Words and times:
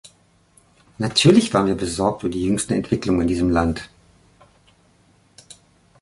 Natürlich 0.97 1.53
waren 1.53 1.67
wir 1.67 1.75
besorgt 1.75 2.23
über 2.23 2.31
die 2.31 2.43
jüngsten 2.43 2.73
Entwicklungen 2.73 3.21
in 3.21 3.27
diesem 3.27 3.51
Land. 3.51 3.87